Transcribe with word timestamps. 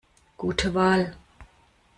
Gute 0.39 0.73
Wahl! 0.73 1.13